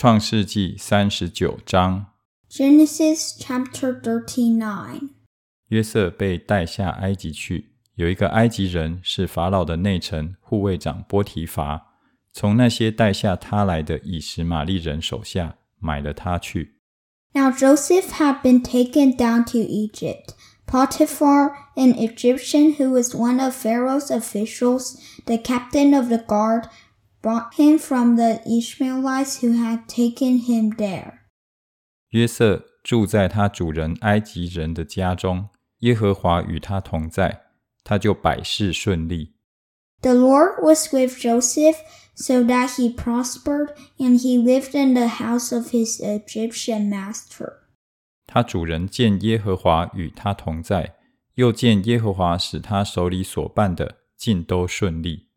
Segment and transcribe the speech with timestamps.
[0.00, 2.06] 创世纪三十九章，
[2.50, 5.08] Genesis chapter 39.
[5.68, 11.94] 约瑟被带下埃及去，有一个埃及人是法老的内臣护卫长波提乏，
[12.30, 16.74] 从那些带下他来的以实玛利人手下买了他去。
[17.32, 20.34] Now Joseph had been taken down to Egypt.
[20.66, 26.64] Potiphar, an Egyptian who was one of Pharaoh's officials, the captain of the guard,
[27.22, 31.20] brought him from the Ishmaelites who had taken him there.
[32.10, 35.48] 约瑟住在他主人埃及人的家中，
[35.80, 37.42] 耶和华与他同在，
[37.82, 39.34] 他就百事顺利。
[40.02, 41.78] The Lord was with Joseph,
[42.14, 47.54] so that he prospered, and he lived in the house of his Egyptian master.
[48.26, 50.96] 他主人见耶和华与他同在，
[51.34, 55.28] 又见耶和华使他手里所办的尽都顺利。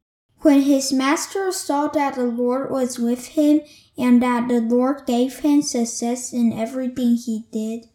[0.44, 3.62] When his master saw that the Lord was with him,
[3.98, 7.90] and that the Lord gave him success in everything he did,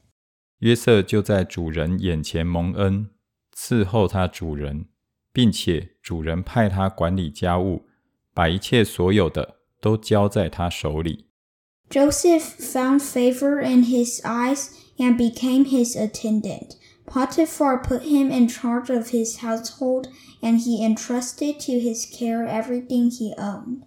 [0.58, 3.08] 约瑟就在主人眼前蒙恩，
[3.56, 4.86] 伺候他主人，
[5.32, 7.86] 并且主人派他管理家务，
[8.34, 11.26] 把一切所有的都交在他手里。
[11.90, 16.76] Joseph found favor in his eyes and became his attendant.
[17.08, 20.08] Potiphar put him in charge of his household,
[20.40, 23.82] and he entrusted to his care everything he owned.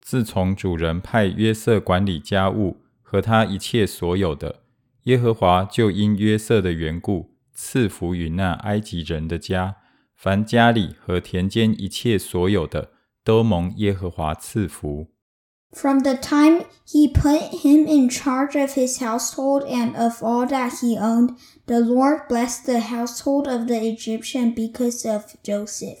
[0.00, 4.62] 自从主人派约瑟管理家务和他一切所有的，
[5.04, 9.76] 耶和华就因约瑟的缘故赐福于那埃及人的家，
[10.14, 12.90] 凡家里和田间一切所有的，
[13.24, 15.08] 都蒙耶和华赐福。
[15.72, 20.80] From the time he put him in charge of his household and of all that
[20.80, 26.00] he owned, the Lord blessed the household of the Egyptian because of Joseph.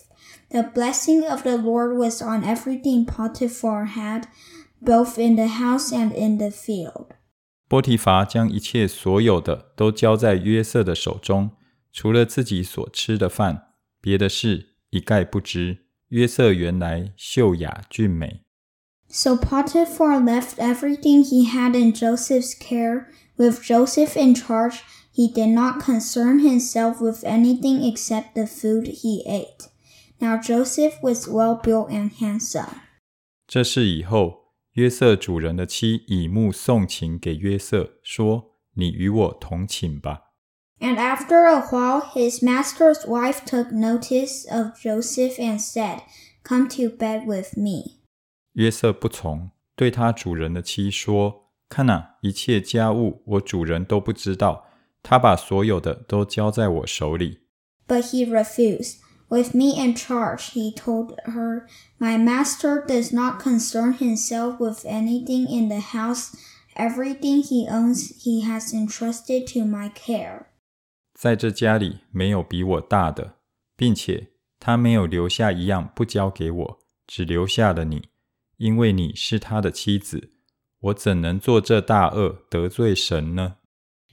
[0.50, 4.28] The blessing of the Lord was on everything Potiphar had,
[4.82, 7.06] both in the house and in the field.
[7.66, 11.52] 波提乏将一切所有的都交在约瑟的手中，
[11.90, 13.68] 除了自己所吃的饭，
[14.02, 15.86] 别的事一概不知。
[16.08, 18.42] 约瑟原来秀雅俊美，
[19.08, 23.08] So Potiphar left everything he had in Joseph's care.
[23.36, 29.22] With Joseph in charge, he did not concern himself with anything except the food he
[29.26, 29.68] ate.
[30.20, 32.80] Now Joseph was well built and handsome.
[33.46, 40.32] 这事以后，约瑟主人的妻以目送情给约瑟，说：“你与我同寝吧。
[40.80, 46.00] And after a while, his master's wife took notice of Joseph and said,
[46.42, 48.05] Come to bed with me. ”
[48.56, 54.66] 约瑟不从，对他主人的妻说：“看哪，一切家务我主人都不知道，
[55.02, 57.40] 他把所有的都交在我手里。
[57.86, 58.98] But he refused.
[59.28, 61.66] With me in charge, he told her,
[61.98, 66.34] My master does not concern himself with anything in the house.
[66.74, 70.48] Everything he owns, he has entrusted to my care.
[71.14, 73.36] 在这家里没有比我大的，
[73.74, 78.08] 并且他没有留下一样不交给我，只留下了你，
[78.57, 80.31] 因为你是他的妻子。
[80.79, 83.55] 我怎能做这大恶得罪神呢？”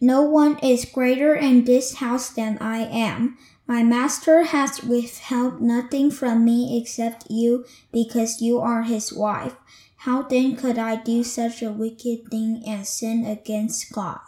[0.01, 3.37] No one is greater in this house than I am.
[3.67, 9.55] My master has withheld nothing from me except you, because you are his wife.
[9.99, 14.21] How then could I do such a wicked thing and sin against God?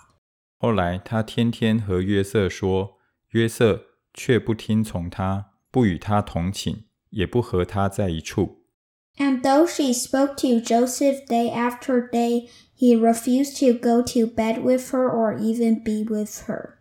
[0.59, 2.97] 后来他天天和约瑟说，
[3.33, 3.83] 约瑟
[4.15, 8.66] 却不听从他，不与他同寝，也不和他在一处。
[9.18, 14.92] And though she spoke to Joseph day after day, he refused to go to bed with
[14.92, 16.80] her or even be with her.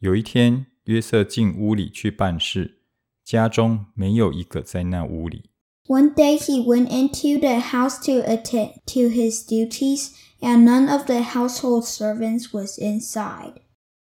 [0.00, 2.82] 有一天，约瑟进屋里去办事，
[3.24, 5.50] 家中没有一个在那屋里。
[5.86, 10.10] One day he went into the house to attend to his duties,
[10.40, 13.54] and none of the household servants was inside.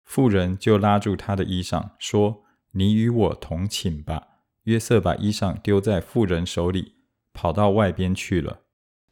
[0.05, 2.39] 妇人就拉住他的衣裳，说：“
[2.72, 6.91] 你与我同寝吧。”约瑟把衣裳丢在妇人手里，
[7.33, 8.62] 跑到外边去了。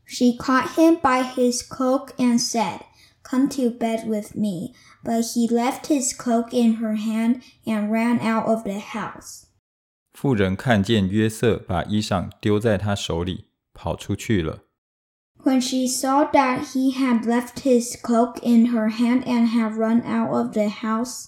[0.04, 2.80] She caught him by his cloak and said,
[3.22, 4.74] Come to bed with me.
[5.02, 9.44] But he left his cloak in her hand and ran out of the house.
[10.12, 14.62] 妇人看见约瑟把衣裳丢在他手里，跑出去了。
[15.44, 20.02] When she saw that he had left his cloak in her hand and had run
[20.02, 21.26] out of the house,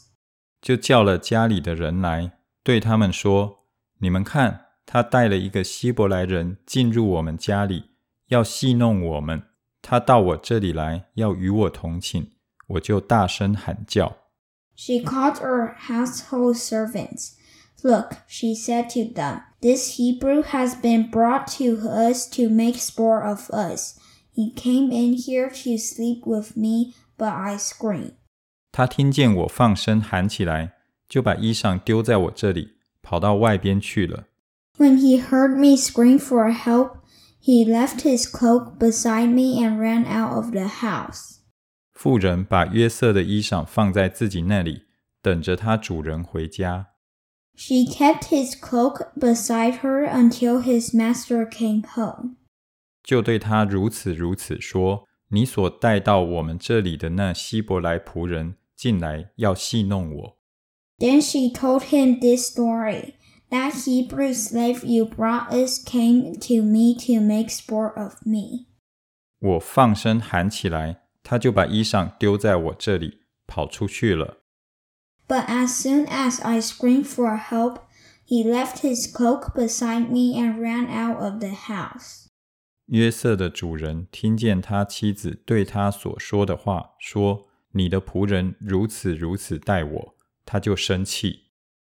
[0.61, 7.86] 就叫了家里的人来，对他们说：“你们看， 他带了一个希伯来人进入我们家里，
[8.28, 9.44] 要戏弄我们。
[9.82, 12.28] 他到我这里来，要与我同寝，
[12.68, 14.18] 我就大声喊叫。
[14.76, 17.36] she called her household servants.
[17.84, 23.24] Look, she said to them, this Hebrew has been brought to us to make sport
[23.24, 24.00] of us.
[24.32, 28.14] He came in here to sleep with me, but I screamed.
[28.72, 30.74] 他听见我放声喊起来，
[31.08, 34.26] 就把衣裳丢在我这里，跑到外边去了。
[34.77, 36.99] When he heard me scream for help,
[37.41, 41.39] he left his cloak beside me and ran out of the house.
[41.95, 44.83] 妇人把约瑟的衣裳放在自己那里，
[45.21, 46.89] 等着他主人回家。
[47.57, 52.37] She kept his cloak beside her until his master came home.
[53.03, 60.39] 就对他如此如此说：“你所带到我们这里的那希伯来仆人进来要戏弄我。
[60.99, 63.15] Then she told him this story
[63.53, 68.67] That Hebrew slave you brought us came to me to make sport of me.
[69.39, 74.39] 我放声喊起来，他就把衣裳丢在我这里，跑出去了。
[75.27, 77.81] But as soon as I screamed for help,
[78.27, 82.27] he left his cloak beside me and ran out of the house.
[82.87, 90.15] 约瑟的主人听见他妻子对他所说的话，说：“你的仆人如此如此待我。”
[90.45, 91.42] 他就生气。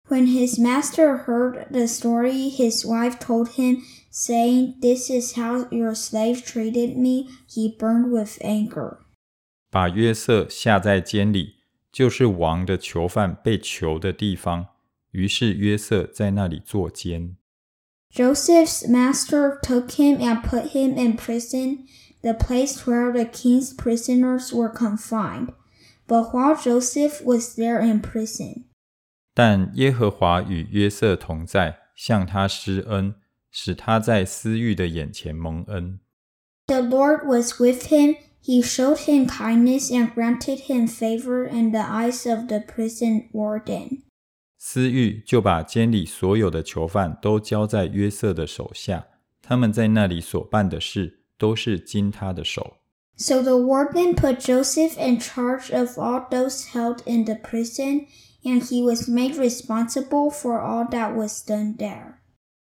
[0.10, 5.94] When his master heard the story his wife told him, saying, This is how your
[5.94, 9.00] slave treated me, he burned with anger.
[9.70, 11.56] 把约瑟下在监里，
[11.92, 14.68] 就是王的囚犯被囚的地方。
[15.12, 17.36] 于是约瑟在那里坐监。
[18.14, 21.86] Joseph's master took him and put him in prison,
[22.22, 25.50] the place where the king's prisoners were confined.
[26.08, 28.64] But while Joseph was there in prison,
[29.35, 33.15] 但耶和华与约瑟同在，向他施恩，
[33.51, 36.01] 使他在司狱的眼前蒙恩。
[36.67, 42.29] The Lord was with him; he showed him kindness and granted him favor in the eyes
[42.29, 44.03] of the prison warden.
[44.59, 49.07] 司狱就把监里所有的囚犯都交在约瑟的手下，
[49.43, 52.77] 他们在那里所办的事都是经他的手。
[53.17, 58.07] So the warden put Joseph in charge of all those held in the prison
[58.45, 62.15] and he was made responsible for all that was done there.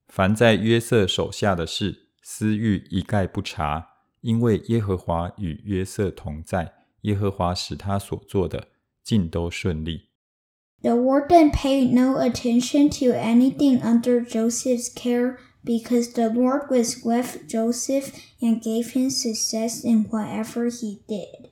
[0.08, 3.88] 凡在约瑟手下的事，司狱一概不查，
[4.20, 6.72] 因为耶和华与约瑟同在，
[7.02, 8.68] 耶和华使他所做的
[9.02, 10.08] 尽都顺利。
[10.80, 18.12] The warden paid no attention to anything under Joseph's care because the Lord was with Joseph
[18.40, 21.50] and gave him success in whatever he did.